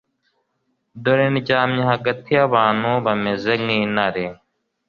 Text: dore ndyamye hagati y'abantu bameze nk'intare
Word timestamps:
dore 1.03 1.27
ndyamye 1.35 1.81
hagati 1.91 2.29
y'abantu 2.37 2.89
bameze 3.05 3.51
nk'intare 3.63 4.23